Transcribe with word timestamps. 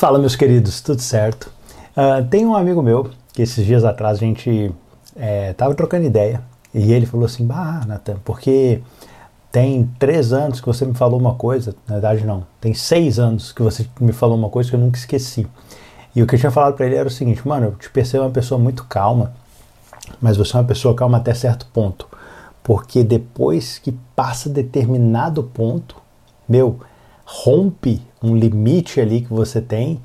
Fala, 0.00 0.18
meus 0.18 0.34
queridos, 0.34 0.80
tudo 0.80 1.02
certo? 1.02 1.52
Uh, 1.94 2.26
tem 2.30 2.46
um 2.46 2.56
amigo 2.56 2.82
meu 2.82 3.10
que 3.34 3.42
esses 3.42 3.66
dias 3.66 3.84
atrás 3.84 4.16
a 4.16 4.20
gente 4.20 4.72
é, 5.14 5.52
tava 5.52 5.74
trocando 5.74 6.06
ideia 6.06 6.40
e 6.72 6.94
ele 6.94 7.04
falou 7.04 7.26
assim: 7.26 7.46
Bah, 7.46 7.82
Nathan, 7.86 8.16
porque 8.24 8.80
tem 9.52 9.90
três 9.98 10.32
anos 10.32 10.58
que 10.58 10.66
você 10.66 10.86
me 10.86 10.94
falou 10.94 11.20
uma 11.20 11.34
coisa, 11.34 11.74
na 11.86 11.96
verdade 11.96 12.24
não, 12.24 12.46
tem 12.62 12.72
seis 12.72 13.18
anos 13.18 13.52
que 13.52 13.60
você 13.60 13.86
me 14.00 14.10
falou 14.14 14.38
uma 14.38 14.48
coisa 14.48 14.70
que 14.70 14.74
eu 14.74 14.80
nunca 14.80 14.96
esqueci. 14.96 15.46
E 16.16 16.22
o 16.22 16.26
que 16.26 16.34
eu 16.34 16.38
tinha 16.38 16.50
falado 16.50 16.76
para 16.76 16.86
ele 16.86 16.94
era 16.94 17.06
o 17.06 17.12
seguinte: 17.12 17.46
Mano, 17.46 17.66
eu 17.66 17.72
te 17.72 17.90
percebo 17.90 18.24
uma 18.24 18.30
pessoa 18.30 18.58
muito 18.58 18.84
calma, 18.84 19.34
mas 20.18 20.34
você 20.34 20.56
é 20.56 20.60
uma 20.60 20.66
pessoa 20.66 20.94
calma 20.94 21.18
até 21.18 21.34
certo 21.34 21.66
ponto. 21.74 22.08
Porque 22.62 23.04
depois 23.04 23.76
que 23.76 23.92
passa 24.16 24.48
determinado 24.48 25.42
ponto, 25.42 25.96
meu, 26.48 26.80
rompe 27.32 28.02
um 28.20 28.34
limite 28.34 29.00
ali 29.00 29.20
que 29.20 29.32
você 29.32 29.60
tem 29.60 30.00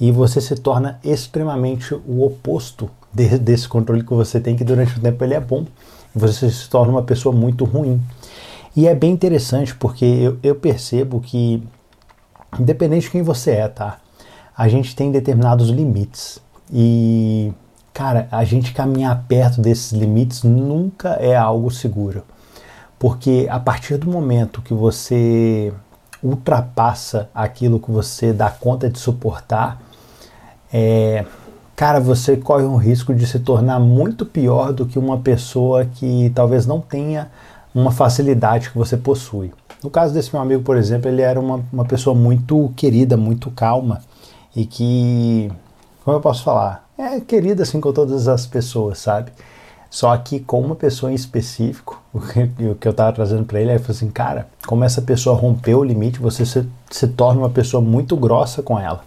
e 0.00 0.10
você 0.10 0.40
se 0.40 0.56
torna 0.56 0.98
extremamente 1.04 1.94
o 1.94 2.24
oposto 2.24 2.90
de, 3.12 3.38
desse 3.38 3.68
controle 3.68 4.02
que 4.02 4.12
você 4.12 4.40
tem, 4.40 4.56
que 4.56 4.64
durante 4.64 4.98
o 4.98 5.00
tempo 5.00 5.22
ele 5.22 5.34
é 5.34 5.40
bom, 5.40 5.64
e 6.14 6.18
você 6.18 6.50
se 6.50 6.68
torna 6.68 6.90
uma 6.90 7.02
pessoa 7.02 7.34
muito 7.34 7.64
ruim. 7.64 8.02
E 8.74 8.88
é 8.88 8.94
bem 8.94 9.12
interessante 9.12 9.72
porque 9.72 10.04
eu, 10.04 10.36
eu 10.42 10.56
percebo 10.56 11.20
que, 11.20 11.62
independente 12.58 13.02
de 13.02 13.10
quem 13.10 13.22
você 13.22 13.52
é, 13.52 13.68
tá? 13.68 13.98
A 14.56 14.66
gente 14.66 14.96
tem 14.96 15.12
determinados 15.12 15.68
limites. 15.68 16.42
E, 16.72 17.52
cara, 17.92 18.26
a 18.32 18.44
gente 18.44 18.74
caminhar 18.74 19.26
perto 19.28 19.60
desses 19.60 19.92
limites 19.92 20.42
nunca 20.42 21.10
é 21.20 21.36
algo 21.36 21.70
seguro. 21.70 22.24
Porque 22.98 23.46
a 23.48 23.60
partir 23.60 23.96
do 23.96 24.10
momento 24.10 24.60
que 24.60 24.74
você 24.74 25.72
ultrapassa 26.24 27.28
aquilo 27.34 27.78
que 27.78 27.90
você 27.90 28.32
dá 28.32 28.50
conta 28.50 28.88
de 28.88 28.98
suportar, 28.98 29.80
é, 30.72 31.24
cara, 31.76 32.00
você 32.00 32.36
corre 32.36 32.64
um 32.64 32.76
risco 32.76 33.14
de 33.14 33.26
se 33.26 33.38
tornar 33.38 33.78
muito 33.78 34.24
pior 34.24 34.72
do 34.72 34.86
que 34.86 34.98
uma 34.98 35.18
pessoa 35.18 35.84
que 35.84 36.32
talvez 36.34 36.66
não 36.66 36.80
tenha 36.80 37.30
uma 37.74 37.90
facilidade 37.90 38.70
que 38.70 38.78
você 38.78 38.96
possui. 38.96 39.52
No 39.82 39.90
caso 39.90 40.14
desse 40.14 40.32
meu 40.32 40.40
amigo, 40.40 40.62
por 40.62 40.76
exemplo, 40.78 41.10
ele 41.10 41.20
era 41.20 41.38
uma, 41.38 41.62
uma 41.70 41.84
pessoa 41.84 42.16
muito 42.16 42.72
querida, 42.74 43.16
muito 43.16 43.50
calma 43.50 44.00
e 44.56 44.64
que, 44.64 45.52
como 46.02 46.16
eu 46.16 46.20
posso 46.20 46.42
falar, 46.42 46.88
é 46.96 47.20
querida 47.20 47.64
assim 47.64 47.80
com 47.80 47.92
todas 47.92 48.28
as 48.28 48.46
pessoas, 48.46 48.98
sabe? 48.98 49.30
Só 49.94 50.16
que 50.16 50.40
com 50.40 50.60
uma 50.60 50.74
pessoa 50.74 51.12
em 51.12 51.14
específico, 51.14 52.02
o 52.12 52.20
que, 52.74 52.88
eu 52.88 52.90
estava 52.90 53.12
trazendo 53.12 53.44
para 53.44 53.60
ele, 53.60 53.70
ele 53.70 53.78
falou 53.78 53.92
assim, 53.92 54.10
cara, 54.10 54.48
como 54.66 54.82
essa 54.82 55.00
pessoa 55.00 55.36
rompeu 55.36 55.78
o 55.78 55.84
limite, 55.84 56.18
você 56.18 56.44
se, 56.44 56.66
se 56.90 57.06
torna 57.06 57.42
uma 57.42 57.48
pessoa 57.48 57.80
muito 57.80 58.16
grossa 58.16 58.60
com 58.60 58.76
ela. 58.76 59.04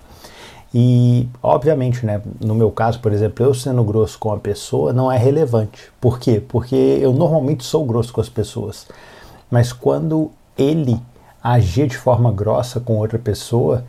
E, 0.74 1.28
obviamente, 1.44 2.06
né, 2.06 2.22
no 2.40 2.56
meu 2.56 2.72
caso, 2.72 3.02
por 3.02 3.12
exemplo, 3.12 3.46
eu 3.46 3.54
sendo 3.54 3.84
grosso 3.84 4.18
com 4.18 4.32
a 4.32 4.38
pessoa 4.38 4.94
não 4.94 5.12
é 5.12 5.18
relevante. 5.18 5.92
Por 6.00 6.20
quê? 6.20 6.42
Porque 6.48 6.74
eu 6.74 7.12
normalmente 7.12 7.66
sou 7.66 7.86
grosso 7.86 8.14
com 8.14 8.22
as 8.22 8.30
pessoas. 8.30 8.88
Mas 9.52 9.74
quando 9.74 10.32
ele 10.58 10.98
agia 11.44 11.86
de 11.86 11.98
forma 11.98 12.32
grossa 12.32 12.80
com 12.80 12.96
outra 12.96 13.20
pessoa, 13.20 13.84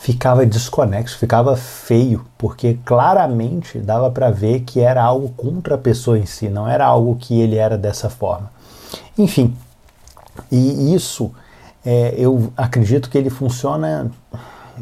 ficava 0.00 0.46
desconexo, 0.46 1.18
ficava 1.18 1.54
feio, 1.54 2.24
porque 2.38 2.78
claramente 2.86 3.78
dava 3.78 4.10
para 4.10 4.30
ver 4.30 4.60
que 4.60 4.80
era 4.80 5.02
algo 5.04 5.28
contra 5.36 5.74
a 5.74 5.78
pessoa 5.78 6.18
em 6.18 6.24
si, 6.24 6.48
não 6.48 6.66
era 6.66 6.86
algo 6.86 7.16
que 7.16 7.38
ele 7.38 7.56
era 7.56 7.76
dessa 7.76 8.08
forma. 8.08 8.50
Enfim, 9.18 9.54
e 10.50 10.94
isso 10.94 11.30
é, 11.84 12.14
eu 12.16 12.50
acredito 12.56 13.10
que 13.10 13.18
ele 13.18 13.28
funciona. 13.28 14.10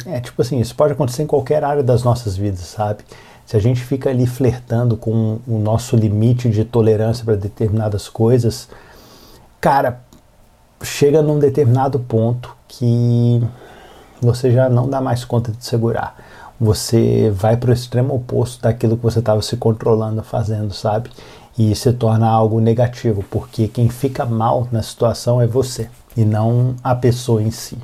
É 0.06 0.20
tipo 0.20 0.40
assim, 0.40 0.60
isso 0.60 0.76
pode 0.76 0.92
acontecer 0.92 1.24
em 1.24 1.26
qualquer 1.26 1.64
área 1.64 1.82
das 1.82 2.04
nossas 2.04 2.36
vidas, 2.36 2.60
sabe? 2.60 3.02
Se 3.44 3.56
a 3.56 3.60
gente 3.60 3.80
fica 3.82 4.10
ali 4.10 4.24
flertando 4.24 4.96
com 4.96 5.40
o 5.48 5.58
nosso 5.58 5.96
limite 5.96 6.48
de 6.48 6.64
tolerância 6.64 7.24
para 7.24 7.34
determinadas 7.34 8.08
coisas, 8.08 8.68
cara, 9.60 10.00
chega 10.80 11.20
num 11.22 11.40
determinado 11.40 11.98
ponto 11.98 12.56
que 12.68 13.42
você 14.20 14.50
já 14.50 14.68
não 14.68 14.88
dá 14.88 15.00
mais 15.00 15.24
conta 15.24 15.52
de 15.52 15.64
segurar. 15.64 16.16
Você 16.60 17.30
vai 17.30 17.56
para 17.56 17.70
o 17.70 17.72
extremo 17.72 18.14
oposto 18.14 18.62
daquilo 18.62 18.96
que 18.96 19.02
você 19.02 19.20
estava 19.20 19.40
se 19.42 19.56
controlando 19.56 20.22
fazendo, 20.22 20.72
sabe? 20.74 21.10
E 21.56 21.74
se 21.74 21.92
torna 21.92 22.28
algo 22.28 22.60
negativo, 22.60 23.24
porque 23.30 23.68
quem 23.68 23.88
fica 23.88 24.24
mal 24.24 24.66
na 24.72 24.82
situação 24.82 25.40
é 25.40 25.46
você 25.46 25.88
e 26.16 26.24
não 26.24 26.74
a 26.82 26.94
pessoa 26.94 27.42
em 27.42 27.50
si. 27.50 27.78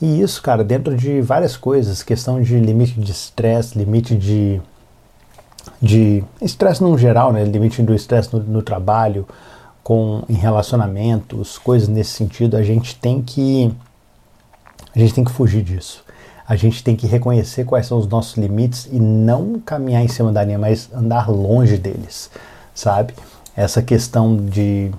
E 0.00 0.20
isso, 0.20 0.42
cara, 0.42 0.62
dentro 0.62 0.96
de 0.96 1.20
várias 1.20 1.56
coisas, 1.56 2.02
questão 2.02 2.42
de 2.42 2.58
limite 2.58 3.00
de 3.00 3.10
estresse, 3.10 3.78
limite 3.78 4.14
de 4.16 4.60
de 5.80 6.22
estresse 6.42 6.82
no 6.82 6.96
geral, 6.96 7.32
né? 7.32 7.44
Limite 7.44 7.82
do 7.82 7.94
estresse 7.94 8.34
no, 8.34 8.42
no 8.42 8.62
trabalho, 8.62 9.26
com 9.82 10.22
em 10.28 10.34
relacionamentos, 10.34 11.58
coisas 11.58 11.88
nesse 11.88 12.10
sentido, 12.10 12.56
a 12.56 12.62
gente 12.62 12.96
tem 12.96 13.22
que 13.22 13.72
a 14.94 14.98
gente 14.98 15.14
tem 15.14 15.24
que 15.24 15.32
fugir 15.32 15.62
disso. 15.62 16.04
A 16.46 16.56
gente 16.56 16.84
tem 16.84 16.94
que 16.94 17.06
reconhecer 17.06 17.64
quais 17.64 17.86
são 17.86 17.98
os 17.98 18.06
nossos 18.06 18.36
limites 18.36 18.86
e 18.92 18.98
não 19.00 19.58
caminhar 19.58 20.04
em 20.04 20.08
cima 20.08 20.30
da 20.30 20.44
linha, 20.44 20.58
mas 20.58 20.90
andar 20.92 21.30
longe 21.30 21.78
deles, 21.78 22.30
sabe? 22.74 23.14
Essa 23.56 23.82
questão 23.82 24.36
de, 24.36 24.90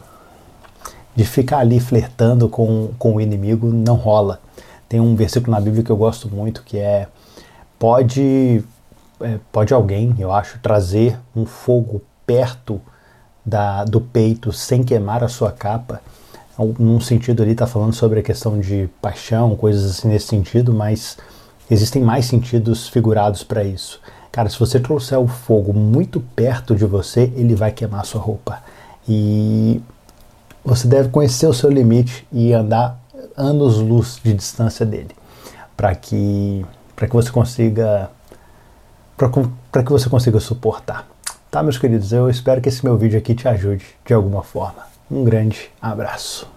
de 1.15 1.23
ficar 1.23 1.59
ali 1.59 1.79
flertando 1.79 2.49
com, 2.49 2.89
com 2.97 3.15
o 3.15 3.21
inimigo 3.21 3.67
não 3.67 3.95
rola. 3.95 4.41
Tem 4.89 4.99
um 4.99 5.15
versículo 5.15 5.51
na 5.51 5.61
Bíblia 5.61 5.83
que 5.83 5.91
eu 5.91 5.97
gosto 5.97 6.27
muito 6.27 6.63
que 6.63 6.79
é: 6.79 7.07
pode, 7.77 8.63
é, 9.21 9.39
pode 9.51 9.73
alguém, 9.73 10.15
eu 10.17 10.31
acho, 10.31 10.59
trazer 10.59 11.17
um 11.35 11.45
fogo 11.45 12.01
perto 12.25 12.81
da, 13.45 13.85
do 13.85 14.01
peito 14.01 14.51
sem 14.51 14.83
queimar 14.83 15.23
a 15.23 15.27
sua 15.27 15.51
capa 15.51 16.01
num 16.57 16.99
sentido 16.99 17.43
ali 17.43 17.51
está 17.51 17.67
falando 17.67 17.93
sobre 17.93 18.19
a 18.19 18.23
questão 18.23 18.59
de 18.59 18.89
paixão, 19.01 19.55
coisas 19.55 19.89
assim 19.89 20.07
nesse 20.07 20.27
sentido, 20.27 20.73
mas 20.73 21.17
existem 21.69 22.01
mais 22.01 22.25
sentidos 22.25 22.87
figurados 22.87 23.43
para 23.43 23.63
isso. 23.63 23.99
Cara, 24.31 24.49
se 24.49 24.59
você 24.59 24.79
trouxer 24.79 25.19
o 25.19 25.27
fogo 25.27 25.73
muito 25.73 26.19
perto 26.19 26.75
de 26.75 26.85
você, 26.85 27.31
ele 27.35 27.55
vai 27.55 27.71
queimar 27.71 28.01
a 28.01 28.03
sua 28.03 28.21
roupa. 28.21 28.61
E 29.07 29.81
você 30.63 30.87
deve 30.87 31.09
conhecer 31.09 31.47
o 31.47 31.53
seu 31.53 31.69
limite 31.69 32.27
e 32.31 32.53
andar 32.53 32.99
anos-luz 33.37 34.19
de 34.23 34.33
distância 34.33 34.85
dele, 34.85 35.11
para 35.75 35.93
que 35.93 36.65
para 36.95 37.07
que 37.07 37.13
você 37.13 37.29
consiga 37.29 38.09
para 39.17 39.83
que 39.83 39.91
você 39.91 40.09
consiga 40.09 40.39
suportar. 40.39 41.07
Tá, 41.51 41.61
meus 41.61 41.77
queridos? 41.77 42.11
Eu 42.11 42.29
espero 42.29 42.61
que 42.61 42.69
esse 42.69 42.83
meu 42.83 42.97
vídeo 42.97 43.17
aqui 43.17 43.33
te 43.35 43.47
ajude 43.47 43.85
de 44.05 44.13
alguma 44.13 44.43
forma. 44.43 44.94
Um 45.09 45.23
grande 45.23 45.69
abraço. 45.81 46.54